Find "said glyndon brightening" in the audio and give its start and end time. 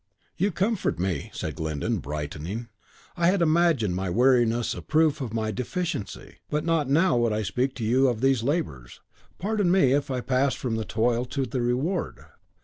1.31-2.69